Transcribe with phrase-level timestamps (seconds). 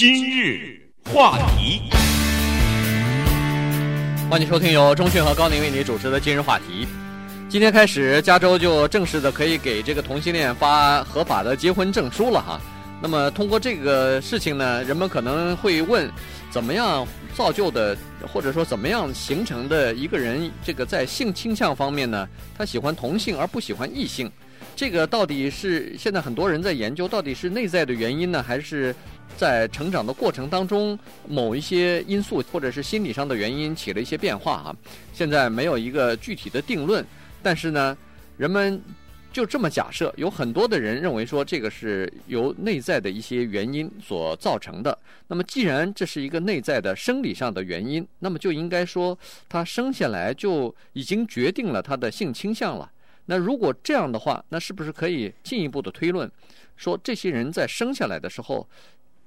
[0.00, 0.80] 今日
[1.12, 1.82] 话题，
[4.30, 6.88] 欢迎收听由中讯和高宁为你主持的今日话题。
[7.50, 12.58] 今天开始，加州就正式的可以给这个同性恋发合法的结婚证书了哈。
[13.02, 16.10] 那么通过这个事情呢，人们可能会问，
[16.50, 17.94] 怎么样造就的，
[18.32, 22.26] 或者说怎么样形成的一个人，这个在性倾向方面呢，
[22.56, 24.32] 他喜欢同性而不喜欢异性？
[24.74, 28.94] 这个到底是现在很多人在研究，到底是内在的原因呢，还是
[29.36, 34.76] 在成长的过程当中某一些因素或者是心理上的原因起了一些变化啊？
[35.12, 37.04] 现在没有一个具体的定论，
[37.42, 37.96] 但是呢，
[38.36, 38.80] 人们
[39.32, 44.98] 就这么假设，有很多的人认为说这个是由内在的一些原因所造成的。
[45.28, 49.16] 那么既然这是一个内在的生理上的原因，那么就应该说
[49.48, 52.90] 他生下来就已经决定了他的性倾向了。
[53.26, 56.28] 那如果这样的话，那是不是可以进一步的推论，
[56.76, 58.68] 说这些人在生下来的时候，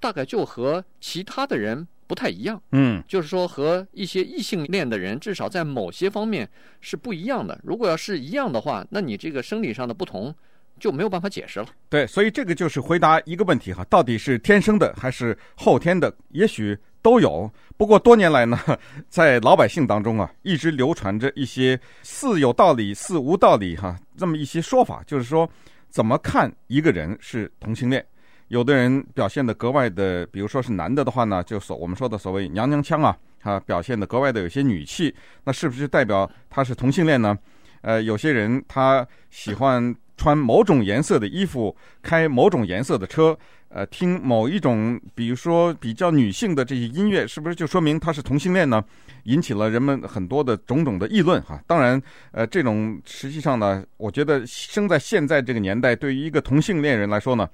[0.04, 2.62] 大概就和其他的人不太一样？
[2.74, 6.50] 嗯，就是说和一些异性恋的人，至少在某些方面
[6.82, 7.58] 是不一样的。
[7.64, 10.36] 如果要是一样的话，那你这个生理上的不同
[10.78, 11.68] 就没有办法解释了。
[11.88, 16.14] 对，所以这个就是回答一个问题哈，到底是天生的还是后天的？
[16.32, 16.78] 也许。
[17.04, 18.58] 都有，不过多年来呢，
[19.10, 25.50] 在老百姓当中啊，一直流传着一些似有道理、似无道理哈，这么一些说法，就是说
[25.90, 28.06] 怎么看一个人是同性恋？
[28.48, 35.14] 有的人表现得格外的，比如说是男的的话呢，就所我们说的所谓娘娘腔啊，啊，表现得格外的有些女气，
[35.44, 37.38] 那是不是代表他是同性恋呢？
[37.82, 43.38] 呃，有些人他喜欢穿某种颜色的衣服，开某种颜色的车。
[43.76, 48.84] 呃，听某一种，比如说比较女性的这些音乐，是不是就说明他是同性恋呢？
[49.24, 51.60] 引起了人们很多的种种的议论哈。
[51.66, 52.00] 当然，
[52.34, 57.50] 呃，这种实际上呢，我觉得生在现在这个年代，对于一个同性恋人来说呢，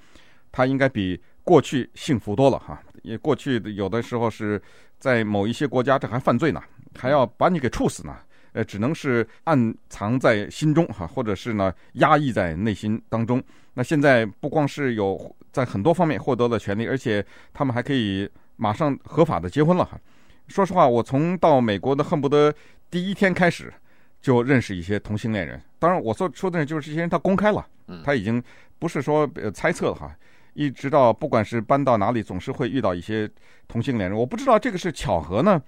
[0.51, 2.81] 他应该比过去幸福多了哈。
[3.03, 4.61] 也过去有的时候是
[4.99, 6.61] 在某一些国家，这还犯罪呢，
[6.97, 8.15] 还要把你给处死呢。
[8.51, 13.41] 呃，只能是暗藏在心中哈，或者是呢压抑在内心当中。
[13.75, 17.23] 那现在不光是有在很多方面获得了权利，而且
[17.53, 19.99] 他们还可以马上合法的结婚了哈。
[20.47, 22.51] 说实话，我从到美国的恨不得
[22.89, 23.71] 第一天开始
[24.19, 25.61] 就认识一些同性恋人。
[25.77, 27.63] 当然，我所说的就是这些人他公开了，
[28.03, 28.43] 他已经
[28.79, 30.13] 不是说呃猜测了哈。
[30.59, 33.29] 一直到不管是搬到哪里，总是会遇到一些
[33.65, 34.19] 同性恋人。
[34.19, 35.61] 我不知道这个是巧合呢，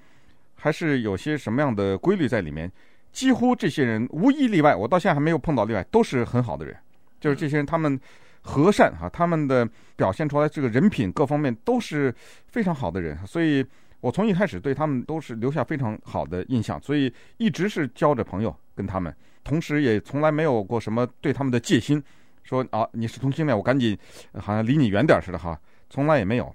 [0.56, 2.70] 还是有些什么样的规律在里面？
[3.14, 6.76] 几乎这些人无一例外，我到现在还没有碰到例外，都是很好的人。
[7.22, 7.98] 就是这些人，他们
[8.42, 9.66] 和善哈，他们的
[9.96, 12.14] 表现出来这个人品各方面都是
[12.48, 13.18] 非常好的人。
[13.26, 13.66] 所以
[14.02, 22.04] 我从一开始对他们都是留下非常好的印象，所以一直是交着朋友跟他们，同时也从来没有过什么对他们的戒心，
[22.44, 23.98] 说啊你是同性恋，我赶紧
[24.34, 25.60] 好像离你远点似的哈，
[25.90, 26.54] 从来也没有。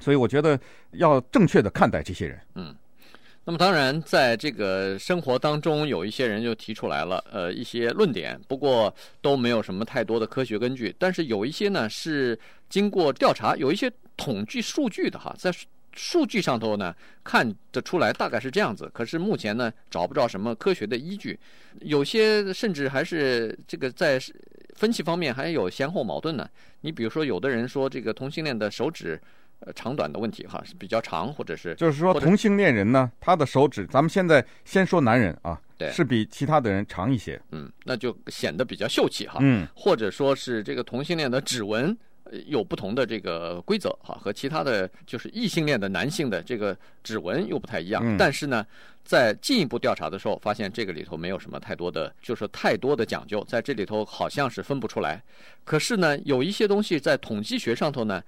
[0.00, 0.58] 所以我觉得
[0.92, 2.38] 要正确的看待这些人。
[2.56, 2.74] 嗯，
[3.44, 8.92] 那么当然，在这个生活当中，有一些人就提出来了，呃，一些论点，不过
[9.22, 10.94] 都没有什么太多的科学根据。
[10.98, 12.38] 但是有一些呢，是
[12.68, 15.50] 经过调查，有一些统计数据的哈，在
[15.92, 18.90] 数据上头呢看得出来，大概是这样子。
[18.92, 21.38] 可是目前呢，找不着什么科学的依据，
[21.82, 24.18] 有些甚至还是这个在
[24.74, 26.48] 分析方面还有先后矛盾呢。
[26.82, 29.20] 你比如说，有的人说这个同性恋的手指。
[29.60, 41.96] 呃，长短的问题哈，是比较长，或者是就是说同性恋人呢，他的手指，咱们现在先说男人啊，对，是比其他的人长一些，嗯，那就显得比较秀气哈，嗯，或者说是这个同性恋的指纹
[42.46, 48.66] 有不同的这个规则哈，和其他的就是异性恋的男性的这个指纹又不太一样，嗯，但是呢，
[49.04, 55.22] 在进一步调查的时候，发现这个里头没有什么太多的，就是太多的讲究，在这里头好像是分不出来，
[55.64, 58.22] 可是呢，有一些东西在统计学上头呢。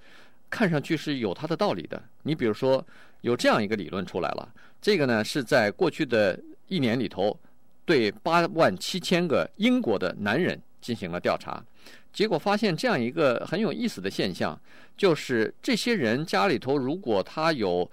[0.49, 2.01] 看上去是有它的道理的。
[2.23, 2.83] 你比如说，
[3.23, 4.49] 有这样一个理论出来了，
[4.81, 7.37] 这个呢是在过去的一年里头，
[7.85, 11.61] 对八万七千个英国的男人进行了调查，
[12.17, 14.59] 结果发现这样一个很有意思的现象，
[14.97, 17.89] 就是这些人家里头如果他有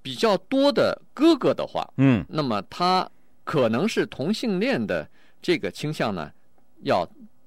[0.00, 3.10] 比较多的哥哥的话，嗯，那么他
[3.42, 5.08] 可能是同性恋的
[5.42, 6.30] 这个倾向呢，
[6.82, 7.04] 要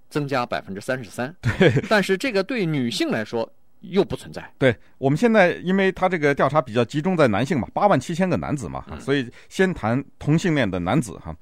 [0.10, 1.34] 增加百分之三十三。
[1.42, 3.50] 对，但是这个对女性来说。
[3.82, 4.44] 又不存在。
[4.58, 11.34] 对，我们现在，因为他这个调查比较集中在男性嘛，八万七千个男子嘛，所以先谈同性恋的男子哈。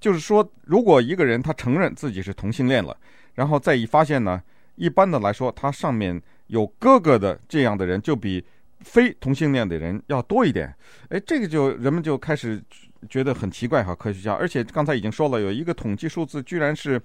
[0.00, 2.94] 就是说，如果一个人他承认自己是同性恋了，
[3.36, 4.42] 然后再一发现呢，
[4.74, 8.44] 一般的来说，他上面有哥哥的这样的人，就比
[8.80, 10.74] 非同性恋的人要多一点。
[11.10, 12.60] 哎，这个就人们就开始
[13.08, 14.32] 觉得很奇怪哈，科学家。
[14.32, 17.00] 而且刚才已经说了，有一个统计数字，居然是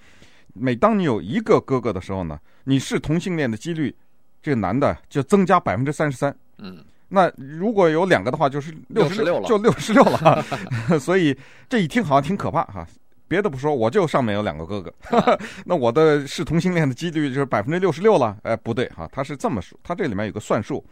[0.53, 3.95] 每当你有一个哥哥的时候呢，你是同性恋的几率。
[4.43, 10.43] 这个男的就增加百分之三十三，嗯，那如果有两个的话，就是六十六了，就六十六了。
[10.99, 11.37] 所以
[11.69, 12.87] 这一听好像挺可怕哈。
[13.31, 14.93] 别的不说，我就上面有两个哥哥，
[15.63, 18.37] 那我的是同性恋的几率就是百分之六十六了。
[18.43, 20.85] 哎，不对哈，他是这么说，他这里面有个算术，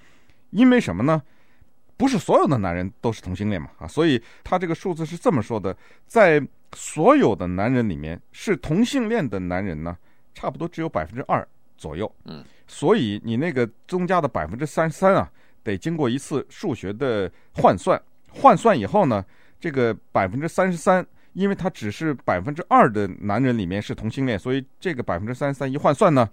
[0.52, 1.22] 因为什么呢？
[1.98, 5.76] 不是所有的男人都是同性恋嘛啊，所以他这个数字是这么说的，
[6.08, 6.42] 在
[6.74, 9.98] 所有的男人里面，是同性恋的男人呢，
[10.34, 11.46] 差不多只有百分之二
[11.78, 12.10] 左右。
[12.24, 15.30] 嗯，所以你那个增加的百分之三十三啊，
[15.62, 18.02] 得经过一次数学的换算，
[18.32, 19.26] 换算以后呢，
[19.60, 21.06] 这个百分之三十三。
[21.34, 26.30] 因为他只是百分之二的男人里面是同性恋，所以这个百分之三十三一换算呢，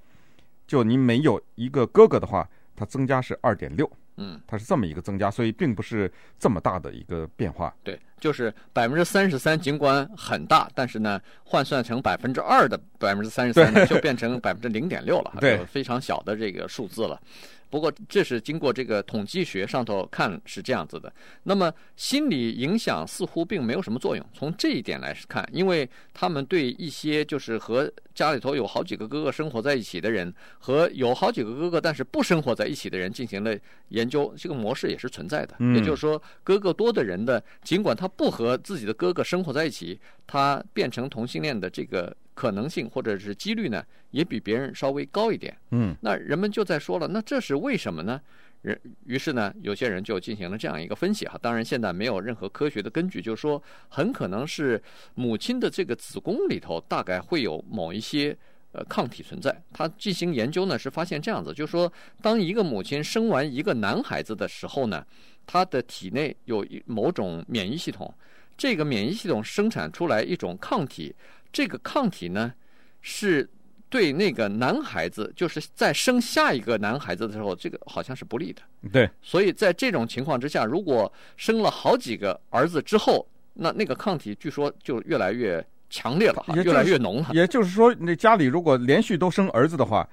[0.67, 7.75] 就您没有一个哥哥的话，它增加是二点六，嗯，它是这么一个增加，所以并不是这么大的一个变化。
[7.83, 17.21] 对，就是百分之三十三，尽管很大，但是呢，换算成百分之二的百分之三十三，就变成百分之零点六了， 对，非常小的这个数字了。
[17.69, 21.13] 不过，这是经过这个统计学上头看是这样子的。
[21.43, 24.25] 那么，心理影响似乎并没有什么作用。
[24.33, 33.55] 从这一点来看，因为他们对一些就是和家里头有好几个哥哥生活在一起的人，和有好几个哥哥但是不生活在一起的人进行了
[33.89, 35.57] 研究，这个模式也是存在的。
[35.75, 42.17] 也就是说，哥哥多的人的，尽管他不和自己的哥哥生活在一起，他变成同性恋的这个。
[42.37, 45.57] 可能性或者是几率呢，也比别人稍微高一点。
[45.71, 48.21] 嗯，那人们就在说了，那这是为什么呢？
[48.61, 51.39] 人于是呢，有些人就进行了这样一个分析哈。
[51.41, 54.79] 当然，现在没有任何科学的根据，就是说很可能是
[55.15, 58.37] 母亲的这个子宫里头大概会有某一些
[58.77, 59.63] 呃抗体存在。
[59.73, 61.91] 他进行研究呢，是发现这样子，就是说，
[62.21, 65.05] 当一个母亲生完一个男孩子的时候呢，
[65.47, 68.13] 他的体内有一某种免疫系统，
[68.57, 71.15] 这个免疫系统生产出来一种抗体。
[71.51, 72.53] 这个抗体呢，
[73.01, 73.49] 是
[73.89, 78.61] 对那个男孩子，就是在生下一个男孩子的时候，这个好像是不利的。
[78.93, 87.31] 对，所以在这种情况之下，如果生了好几个儿子之后，那那个抗体据说就越来越强烈了，越来越浓了。
[87.33, 90.09] 也就是说，那家里如果连续都生儿子的话，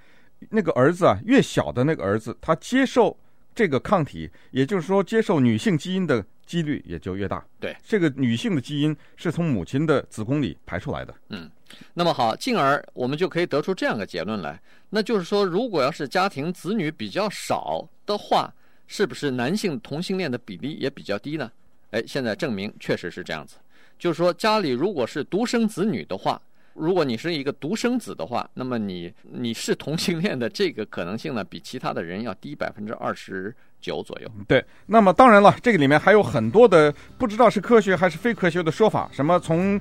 [0.49, 3.17] 那个儿子啊，越小的那个儿子，他接受
[3.55, 6.25] 这个抗体，也就是说接受女性基因的。
[6.45, 7.43] 几率也就越大。
[7.57, 11.15] 对，这个女性的基因是从母亲的子宫里排出来的。
[11.29, 11.49] 嗯，
[11.93, 18.53] 那么好，进而我们就可以得出这样的结论来，那就是说，如果要是家庭子女比较少的话，
[18.87, 21.49] 是不是男性同性恋的比例也比较低呢？
[21.91, 23.55] 哎，现在证明确实是这样子。
[24.03, 26.41] 就是说，家里如果是独生子女的话，
[26.73, 33.55] 如果你是一个独生子的话，那么你你是同性恋的这个可能性呢，比其他的人要低百分之二十。
[33.79, 34.63] 九左右，对。
[34.85, 39.09] 那么当然了，这个里面还有很多的不知道是科学还是非科学的说法。
[39.11, 39.79] 什么从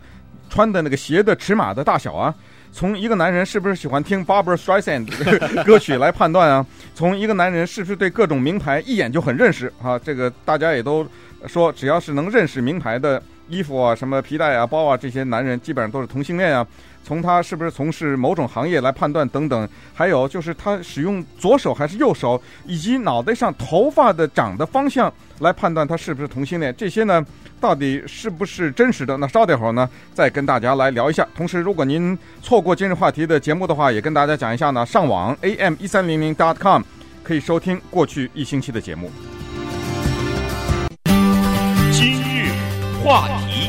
[0.50, 2.34] 穿的那个鞋的尺码的大小啊，
[2.72, 6.66] 从一个男人是不是喜欢听 Barbra Streisand 歌曲来判断啊，
[6.96, 11.06] 从一个男人是不是对各种名牌一眼就很认识啊，这个大家也都
[11.46, 13.22] 说，只要是能认识名牌的
[13.52, 16.66] 衣服啊、什么皮带啊、包啊，这些男人基本上都是同性恋啊。
[17.04, 27.24] 从他是不是从事某种行业来判断等等，还有就是他使用左手还是右手，以及脑袋上头发的长的方向来判断他是不是同性恋，这些呢，
[27.60, 29.16] 到底是不是真实的？
[29.16, 31.26] 那稍等会儿呢，再跟大家来聊一下。
[31.34, 36.80] 同时，如果您错过今日话题的节目的话，也跟大家讲一下呢，上网 am 一三零零 dot com
[37.24, 39.10] 可以收听过去一星期的节目。
[43.02, 43.68] 话题。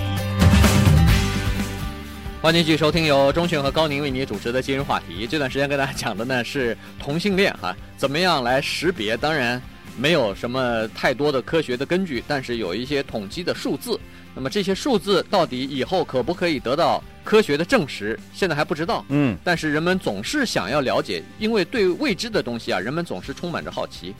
[2.39, 5.25] 欢迎继续收听由钟迅和高宁为你主持的今日话题。
[5.25, 9.17] 这段时间跟大家讲的呢是同性恋哈，怎么样来识别？
[9.17, 9.59] 当然
[9.97, 13.99] 没有什么太多的科学的根据，但是有一些统计的数字。
[14.35, 18.19] 那么这些数字到底以后可不可以得到科学的证实？
[18.33, 19.03] 现在还不知道。
[19.09, 24.13] 嗯，但是人们总是想要了解，因为对未知的东西啊，人们总是充满着好奇。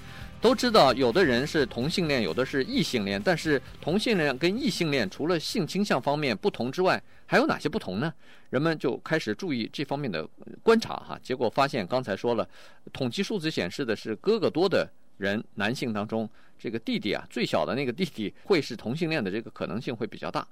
[0.43, 3.19] 都知道，有的人是同性恋，有的是异性恋。
[3.23, 8.13] 但是同性恋跟异性恋除了性倾向方面不同之外，还有哪些不同呢？
[8.49, 10.27] 人们就开始注意这方面的
[10.61, 11.17] 观察哈。
[11.23, 12.45] 结果发现，刚才说了，
[12.91, 14.85] 统计数字显示的是哥哥多的
[15.17, 20.45] 人，男性当中，这个弟弟啊，最小的那个弟弟会是同性恋的这个可能性会比较大。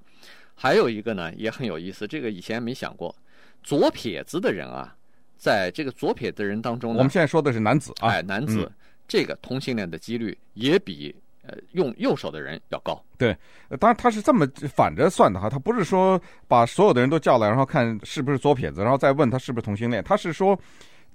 [0.55, 3.13] 还有一个呢，也很有意思，这个以前没想过，
[3.61, 4.95] 左撇子的人啊，
[5.35, 8.61] 在这个左撇子的人当中呢，我们现在说的是男子啊，哎，男子。
[8.61, 8.71] 嗯
[9.11, 11.13] 这个同性恋的几率也比
[11.45, 13.03] 呃用右手的人要高。
[13.17, 13.35] 对，
[13.77, 20.01] 当然他是这么反着算的哈，他不是说把所有的人都叫来，然后看是不是左撇子，然后再问他是不是同性恋。
[20.01, 20.57] 他是说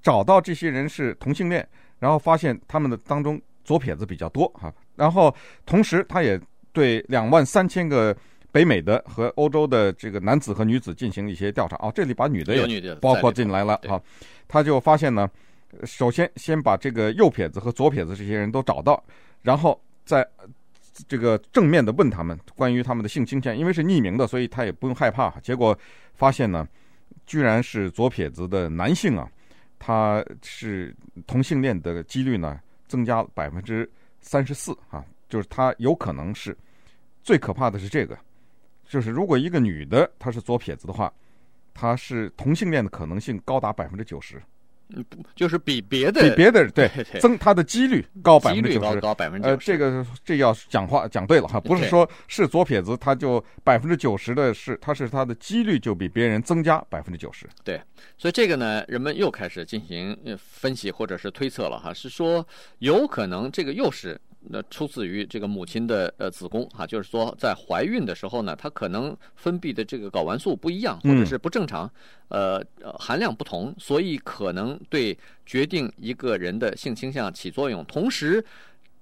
[0.02, 1.66] 找到这些人是同性恋，
[1.98, 4.70] 然后发现他们的当中左撇子比较多哈。
[4.94, 5.34] 然后
[5.64, 6.38] 同时他也
[6.74, 8.14] 对两万三千个
[8.52, 11.76] 北美的和欧洲的这个男子和女子进行一些调查。
[11.76, 13.98] 哦，这里把女的也包括进来了哈。
[14.46, 15.26] 他就发现呢。
[15.84, 19.02] 首先先把这个右撇子和左撇子这些人都找到，
[19.42, 20.26] 然后再
[21.08, 25.30] 这个正面的问他们关于他们的性倾向，因为是匿名的，所以他也不用害怕。
[25.40, 25.78] 结果
[26.14, 26.66] 发现呢，
[27.26, 29.28] 居然是左撇子的男性啊，
[29.78, 30.94] 他是
[31.26, 36.56] 同性恋的几率呢增加百分之三十四啊，就是他有可能是。
[37.22, 38.16] 最可怕的是这个，
[38.86, 41.12] 就是如果一个女的她是左撇子的话，
[41.74, 44.40] 她是同性恋的可能性高达百分之九十。
[44.94, 49.48] 嗯，就是比别的比别的 对，对，增它的几率高百分之九十，高百分之。
[49.48, 57.48] 呃，这个这要讲话讲对了哈，不是说是左撇子，他就百分之九十的是，他是他的几率就比别人增加百分之九十。
[57.64, 57.80] 对，
[58.16, 62.46] 所以这个呢，人们又开始进行分析或者是推测了哈，是说
[62.78, 64.20] 有可能这个又是。
[64.48, 71.90] 那出自于这个母亲的呃子宫哈，就是说在怀孕的时候呢，她可能分泌的这个睾丸素不一样，或者是不正常，
[72.28, 72.62] 呃
[72.98, 77.84] 含量不同，所以可能对决定一个人的性倾向起作用。
[77.84, 78.44] 同时，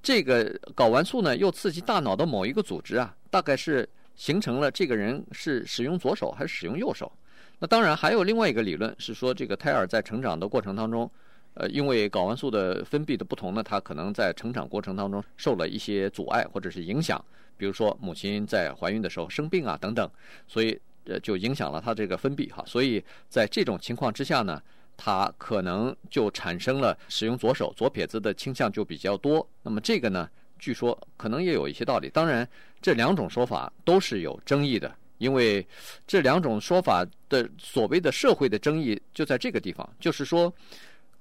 [0.03, 7.11] 这个睾丸素呢又刺激大脑的某一个组织啊，大概是形成了这个人是使用左手还是使用右手。
[7.59, 11.11] 那当然还有另外一个理论是说，这个胎儿在成长的过程当中。
[11.55, 17.25] 呃，因为睾丸素的分泌的不同呢，它可能在成长过程当中受了一些阻碍或者是影响，
[17.57, 20.11] 比如说母亲在怀孕的时候生病啊等等，
[20.49, 24.61] 所以呃就影响了它这个分泌哈，所以在这种情况之下呢，
[24.97, 29.49] 它可能就产生了使用左手左撇子的倾向就比较多。
[29.63, 32.11] 那么这个呢，据说可能也有一些道理。
[32.11, 32.49] 当然，
[32.83, 35.65] 这两种说法都是有争议的，因为
[36.05, 40.53] 这两种说法的所谓的社会的争议就在这个地方，就是说。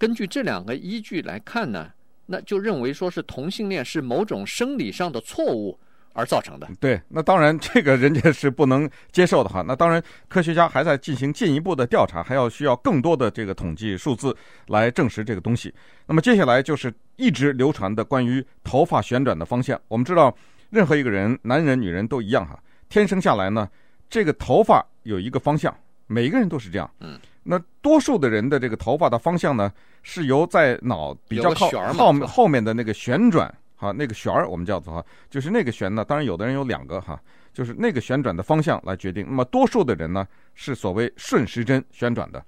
[0.03, 1.89] 根据这两个依据来看呢，
[2.25, 5.79] 那就认为说是同性恋是某种生理上的错误
[6.11, 6.67] 而造成的。
[6.77, 9.63] 对，那当然这个人家是不能接受的哈。
[9.65, 14.35] 那当然，科学家还在进行进一步的调查，还要需要更多的这个统计数字
[14.67, 15.73] 来证实这个东西。
[16.05, 19.79] 那么接下来就是一直流传的关于头发旋转的方向。
[19.87, 20.35] 我们知道，
[20.69, 23.69] 任何一个人，男人女人都一样哈，天生下来呢，
[24.09, 25.73] 这个头发有一个方向，
[26.07, 26.93] 每一个人都是这样。
[26.99, 27.17] 嗯。
[27.43, 29.71] 那多数的人的这个头发的方向呢，
[30.01, 36.05] 是由在脑比较靠后后面的那个旋转哈，那个旋儿我们叫做哈，就是那个旋呢。
[36.05, 37.21] 当然有的人有两个哈，
[37.53, 39.25] 就是那个旋转的方向来决定。
[39.27, 42.43] 那么多数的人呢，是所谓顺时针旋转的。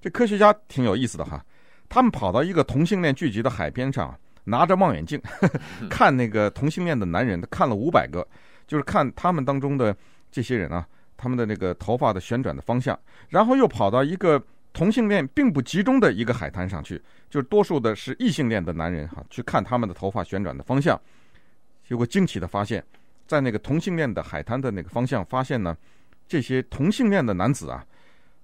[0.00, 1.44] 这科学家挺有意思的哈，
[1.88, 8.26] 他们跑到一个同性恋聚集的海边上， 拿着望远镜呵呵 看那个同性恋的男人，看了五百个，
[8.66, 9.94] 就是看他们当中的
[10.32, 10.86] 这些人啊。
[11.20, 12.98] 他们的那个头发的旋转的方向，
[13.28, 16.96] 然后又跑到一个同性恋并不集中的一个海滩上去，
[17.28, 20.98] 就是多数的是异性恋的男人哈，去看他们的头发旋转的方向。
[21.86, 22.82] 结果惊奇的发现，
[23.26, 25.76] 在那个同性恋的海滩的那个方向，发现呢，
[26.26, 27.84] 这些同性恋的男子啊，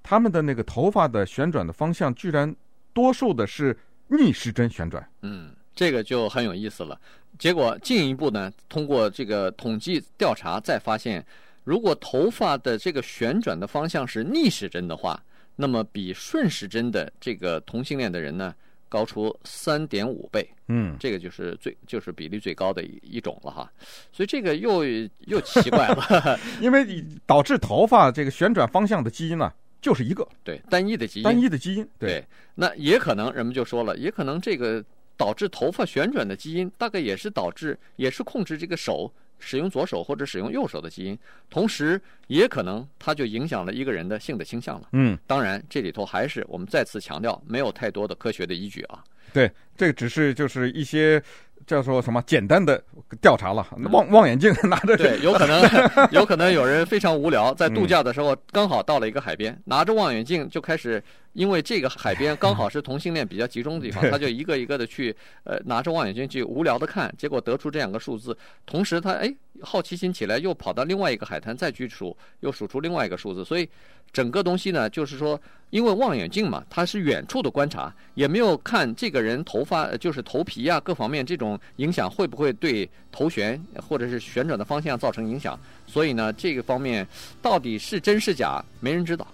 [0.03, 2.55] 他们的那个头发的旋转的方向，居然
[2.93, 3.75] 多数的是
[4.09, 5.09] 逆时针旋转。
[5.23, 7.01] 嗯，这个就很有意思了。
[7.39, 11.25] 结果进一步呢，通过这个统计调查，再发现。
[11.67, 15.21] 如果头发的这个旋转的方向是逆时针的话，
[15.57, 18.55] 那么比顺时针的这个同性恋的人呢，
[18.89, 20.49] 高出三点五倍。
[20.69, 23.69] 嗯，这个就是最就是比例最高的一一种了哈。
[24.13, 24.85] 所以这个又
[25.27, 31.85] 又奇怪了， 因为导致头发这个旋转方向的基因呢，就是一个对单一的基因，单一的基因。
[31.99, 34.85] 对，对，那也可能人们就说了，也可能这个
[35.17, 39.13] 导致头发旋转的基因，大概也是导致也是控制这个手。
[39.39, 41.19] 使用左手或者使用右手的基因，
[41.51, 44.89] 同时也可能它就影响了一个人的性的倾向了。
[44.93, 49.03] 嗯，当然这里头还是我们再次强调，没有太多的科学的依据啊。
[49.33, 51.23] 对，这个只是就是一些。
[51.67, 52.81] 叫做什么简单的
[53.21, 54.97] 调查了，望望远镜 拿着。
[54.97, 55.61] 对，有可能，
[56.13, 61.03] 有可能有人非常无聊，在度假的时候刚好到了一个海边，拿着望远镜就开始，
[61.33, 73.69] 因为这个海边刚好是同性恋比较集中的地方，他就一个一个的去，呃，拿着望远镜去无聊的看，结果得出这两个数字，同时他哎好奇心起来，又跑到另外一个海滩再去数，又数出另外一个数字，所以。
[74.13, 87.07] 整个东西呢，就是说，因为望远镜嘛，它是远处的观察，也没有看这个人头发，就是头皮啊各方面这种影响会不会对头旋或者是旋转的方向造成影响，所以呢，这个方面
[87.43, 89.27] 到底是真是假，没人知道。